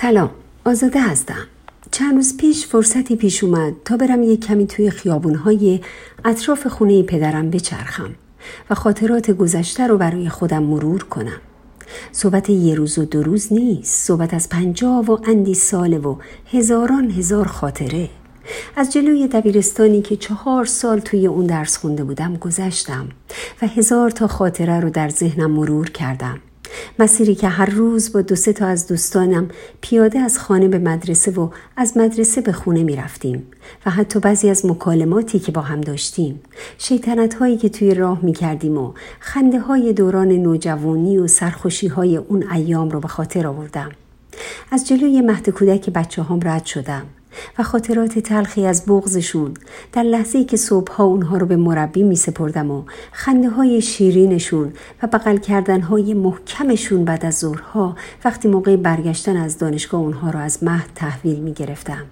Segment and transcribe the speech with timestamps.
[0.00, 0.30] سلام
[0.64, 1.46] آزاده هستم.
[1.90, 5.80] چند روز پیش فرصتی پیش اومد تا برم یک کمی توی خیابونهای
[6.24, 8.14] اطراف خونه پدرم بچرخم
[8.70, 11.40] و خاطرات گذشته رو برای خودم مرور کنم.
[12.12, 16.16] صحبت یه روز و دو روز نیست صحبت از پنجاه و اندی ساله و
[16.52, 18.08] هزاران هزار خاطره.
[18.76, 23.08] از جلوی دبیرستانی که چهار سال توی اون درس خونده بودم گذشتم
[23.62, 26.40] و هزار تا خاطره رو در ذهنم مرور کردم.
[26.98, 29.48] مسیری که هر روز با دو سه تا از دوستانم
[29.80, 33.46] پیاده از خانه به مدرسه و از مدرسه به خونه می رفتیم
[33.86, 36.40] و حتی بعضی از مکالماتی که با هم داشتیم
[36.78, 42.16] شیطنت هایی که توی راه می کردیم و خنده های دوران نوجوانی و سرخوشی های
[42.16, 43.90] اون ایام رو به خاطر آوردم.
[44.70, 47.06] از جلوی مهد کودک بچه هم رد شدم.
[47.58, 49.54] و خاطرات تلخی از بغزشون
[49.92, 54.72] در لحظه که صبحها اونها رو به مربی می سپردم و خنده های شیرینشون
[55.02, 60.38] و بغل کردن های محکمشون بعد از ظهرها وقتی موقع برگشتن از دانشگاه اونها رو
[60.38, 62.04] از مهد تحویل می گرفتم.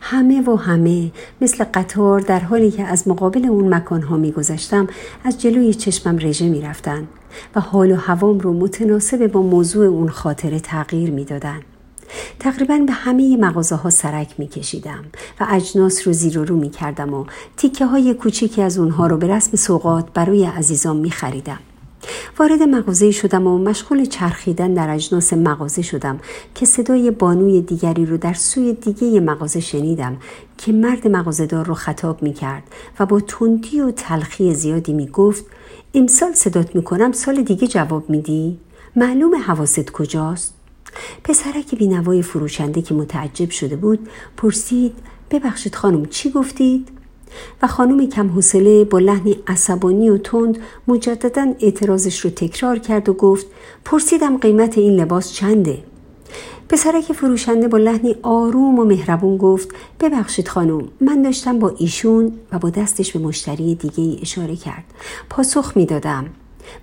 [0.00, 4.86] همه و همه مثل قطار در حالی که از مقابل اون مکانها می گذشتم
[5.24, 7.08] از جلوی چشمم رژه می رفتن
[7.56, 11.60] و حال و هوام رو متناسب با موضوع اون خاطره تغییر می دادن.
[12.38, 15.04] تقریبا به همه مغازه ها سرک می کشیدم
[15.40, 17.24] و اجناس رو زیر و رو می کردم و
[17.56, 21.58] تیکه های کوچیکی از اونها رو به رسم سوقات برای عزیزان می خریدم.
[22.38, 26.20] وارد مغازه شدم و مشغول چرخیدن در اجناس مغازه شدم
[26.54, 30.16] که صدای بانوی دیگری رو در سوی دیگه مغازه شنیدم
[30.58, 32.62] که مرد مغازهدار رو خطاب می کرد
[33.00, 35.44] و با تندی و تلخی زیادی می گفت
[35.94, 38.58] امسال صدات می کنم سال دیگه جواب میدی؟
[38.96, 40.61] معلوم حواست کجاست؟
[41.24, 44.94] پسرک بینوای فروشنده که متعجب شده بود پرسید
[45.30, 46.88] ببخشید خانم چی گفتید؟
[47.62, 53.12] و خانم کم حوصله با لحنی عصبانی و تند مجددا اعتراضش رو تکرار کرد و
[53.12, 53.46] گفت
[53.84, 55.78] پرسیدم قیمت این لباس چنده؟
[56.68, 59.68] پسرک فروشنده با لحنی آروم و مهربون گفت
[60.00, 64.84] ببخشید خانم من داشتم با ایشون و با دستش به مشتری دیگه ای اشاره کرد
[65.30, 66.26] پاسخ می‌دادم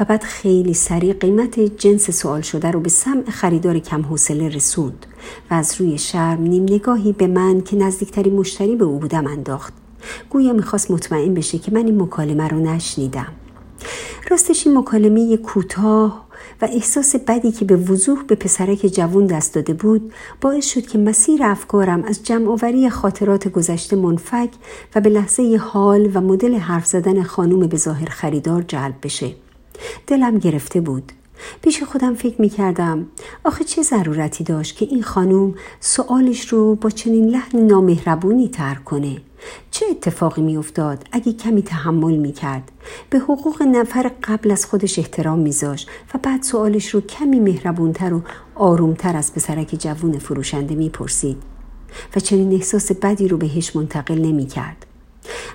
[0.00, 5.06] و بعد خیلی سریع قیمت جنس سوال شده رو به سمع خریدار کم حوصله رسوند
[5.50, 9.72] و از روی شرم نیم نگاهی به من که نزدیکترین مشتری به او بودم انداخت.
[10.30, 13.32] گویا می‌خواست مطمئن بشه که من این مکالمه رو نشنیدم.
[14.30, 16.24] راستش این مکالمه کوتاه
[16.62, 20.98] و احساس بدی که به وضوح به پسرک جوون دست داده بود باعث شد که
[20.98, 24.50] مسیر افکارم از جمعآوری خاطرات گذشته منفک
[24.94, 29.34] و به لحظه حال و مدل حرف زدن خانوم به ظاهر خریدار جلب بشه.
[30.06, 31.12] دلم گرفته بود.
[31.62, 33.06] پیش خودم فکر می کردم
[33.44, 39.16] آخه چه ضرورتی داشت که این خانوم سوالش رو با چنین لحن نامهربونی ترک کنه؟
[39.70, 42.72] چه اتفاقی می افتاد اگه کمی تحمل می کرد
[43.10, 48.22] به حقوق نفر قبل از خودش احترام میذاشت و بعد سوالش رو کمی مهربونتر و
[48.54, 51.42] آرومتر از پسرک جوون فروشنده می‌پرسید
[52.16, 54.83] و چنین احساس بدی رو بهش منتقل نمی کرد.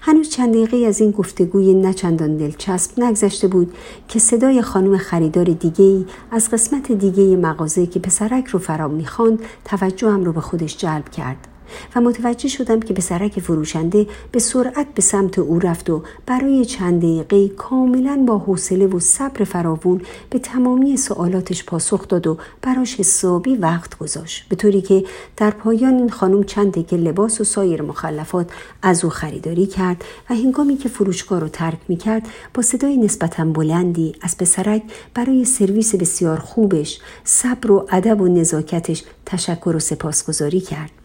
[0.02, 3.74] هنوز چند دقیقه از این گفتگوی نچندان دلچسب نگذشته بود
[4.08, 10.24] که صدای خانم خریدار دیگه از قسمت دیگه مغازه که پسرک رو فرا می‌خواند توجهم
[10.24, 11.49] رو به خودش جلب کرد.
[11.96, 16.66] و متوجه شدم که به سرک فروشنده به سرعت به سمت او رفت و برای
[16.66, 23.00] چند دقیقه کاملا با حوصله و صبر فراوون به تمامی سوالاتش پاسخ داد و براش
[23.00, 24.50] حسابی وقت گذاشت.
[24.50, 25.04] به طوری که
[25.38, 30.36] در پایان این خانم چند دقیقه لباس و سایر مخلفات از او خریداری کرد و
[30.36, 35.96] هنگامی که فروشگاه رو ترک می کرد با صدای نسبتا بلندی از پسرک برای سرویس
[35.96, 40.99] بسیار خوبش صبر و ادب و نزاکتش تشکر و سپاسگزاری کرد.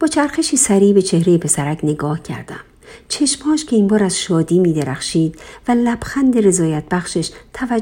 [0.00, 2.60] با چرخشی سریع به چهره پسرک نگاه کردم.
[3.08, 5.38] چشمهاش که این بار از شادی می درخشید
[5.68, 7.30] و لبخند رضایت بخشش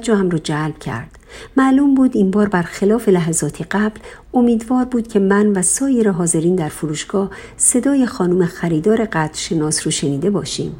[0.08, 1.18] هم رو جلب کرد.
[1.56, 4.00] معلوم بود این بار برخلاف لحظاتی قبل
[4.34, 9.90] امیدوار بود که من و سایر حاضرین در فروشگاه صدای خانم خریدار قدر شناس رو
[9.90, 10.76] شنیده باشیم.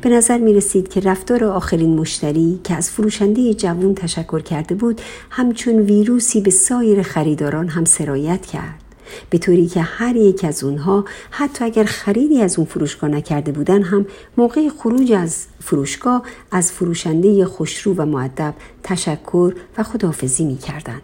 [0.00, 5.00] به نظر می رسید که رفتار آخرین مشتری که از فروشنده جوون تشکر کرده بود
[5.30, 8.82] همچون ویروسی به سایر خریداران هم سرایت کرد.
[9.30, 13.82] به طوری که هر یک از اونها حتی اگر خریدی از اون فروشگاه نکرده بودن
[13.82, 14.06] هم
[14.36, 21.00] موقع خروج از فروشگاه از فروشنده خوشرو و معدب تشکر و خداحافظی می کردن.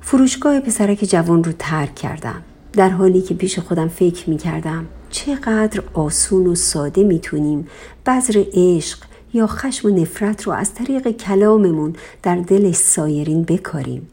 [0.00, 2.42] فروشگاه پسرک جوان رو ترک کردم
[2.72, 7.66] در حالی که پیش خودم فکر می کردم چقدر آسون و ساده می‌تونیم
[8.06, 8.98] بذر عشق
[9.34, 14.08] یا خشم و نفرت رو از طریق کلاممون در دل سایرین بکاریم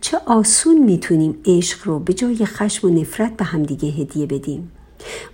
[0.00, 4.70] چه آسون می‌تونیم عشق رو به جای خشم و نفرت به همدیگه هدیه بدیم؟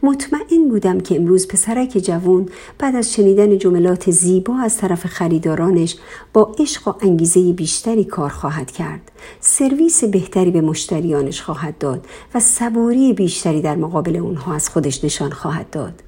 [0.02, 2.48] مطمئن بودم که امروز پسرک جوون
[2.78, 5.96] بعد از شنیدن جملات زیبا از طرف خریدارانش
[6.32, 9.12] با عشق و انگیزه بیشتری کار خواهد کرد.
[9.40, 15.30] سرویس بهتری به مشتریانش خواهد داد و صبوری بیشتری در مقابل اونها از خودش نشان
[15.30, 16.02] خواهد داد.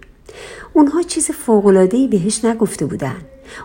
[0.73, 3.17] اونها چیز فوقلادهی بهش نگفته بودن.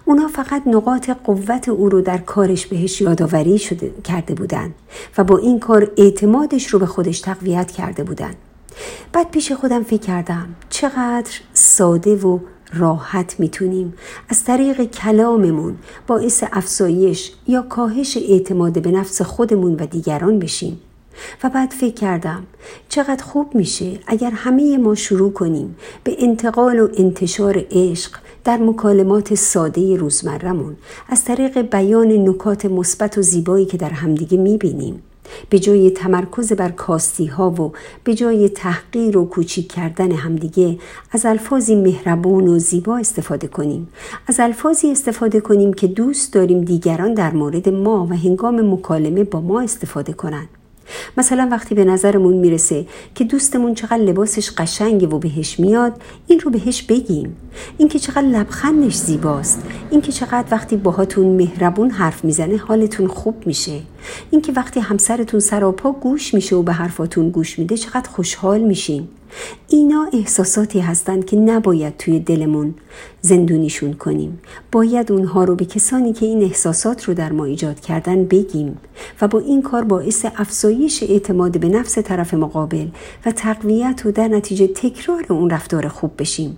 [0.06, 4.74] اونا فقط نقاط قوت او رو در کارش بهش یادآوری شده کرده بودن
[5.18, 8.34] و با این کار اعتمادش رو به خودش تقویت کرده بودن.
[9.14, 12.40] بعد پیش خودم فکر کردم چقدر ساده و
[12.74, 13.94] راحت می‌تونیم
[14.30, 20.80] از طریق کلاممون باعث افزایش یا کاهش اعتماد به نفس خودمون و دیگران بشیم.
[21.44, 22.44] و بعد فکر کردم
[22.90, 28.12] چقدر خوب میشه اگر همه ما شروع کنیم به انتقال و انتشار عشق
[28.48, 30.76] در مکالمات ساده روزمرهمون
[31.10, 35.04] از طریق بیان نکات مثبت و زیبایی که در همدیگه می‌بینیم
[35.50, 37.72] به جای تمرکز بر کاستی ها و
[38.04, 40.80] به جای تحقیر و کوچیک کردن همدیگه
[41.12, 43.88] از الفاظی مهربون و زیبا استفاده کنیم.
[44.28, 49.42] از الفاظی استفاده کنیم که دوست داریم دیگران در مورد ما و هنگام مکالمه با
[49.42, 50.57] ما استفاده کنند.
[51.18, 52.86] مثلا وقتی به نظرمون می‌رسه
[53.16, 57.36] که دوستمون چقدر لباسش قشنگه و بهش میاد این رو بهش بگیم.
[57.78, 59.64] اینکه چقدر لبخندش زیباست.
[59.90, 63.80] اینکه چقدر وقتی باهاتون مهربون حرف می‌زنه حالتون خوب میشه.
[64.32, 69.08] اینکه وقتی همسرتون سراپا گوش میشه و به حرفاتون گوش میده چقدر خوشحال میشین.
[69.68, 72.74] اینا احساساتی هستند که نباید توی دلمون
[73.22, 74.40] زندونیشون کنیم.
[74.72, 78.78] باید اونها رو به کسانی که این احساسات رو در ما ایجاد کردن بگیم
[79.22, 82.88] و با این کار باعث افزایش اعتماد به نفس طرف مقابل
[83.26, 86.58] و تقویت و در نتیجه تکرار اون رفتار خوب بشیم.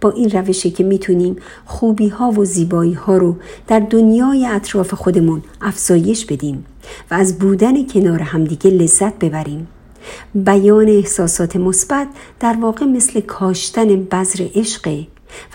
[0.00, 5.42] با این روشی که می‌تونیم خوبی ها و زیبایی ها رو در دنیای اطراف خودمون
[5.60, 6.64] افزایش بدیم
[7.10, 9.66] و از بودن کنار همدیگه لذت ببریم.
[10.34, 12.08] بیان احساسات مثبت
[12.40, 15.04] در واقع مثل کاشتن بذر عشق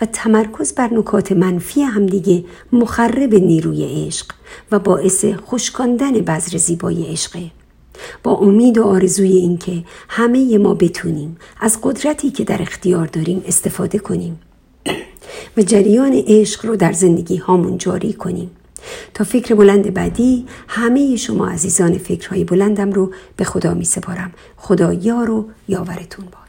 [0.00, 4.26] و تمرکز بر نکات منفی همدیگه مخرب نیروی عشق
[4.72, 7.50] و باعث خشکاندن بذر زیبای عشقه
[8.22, 13.98] با امید و آرزوی اینکه همه ما بتونیم از قدرتی که در اختیار داریم استفاده
[13.98, 14.40] کنیم
[15.56, 18.50] و جریان عشق رو در زندگی هامون جاری کنیم.
[19.14, 24.92] تا فکر بلند بعدی همه شما عزیزان فکرهای بلندم رو به خدا می سپارم خدا
[24.92, 26.39] یار و یاورتون باد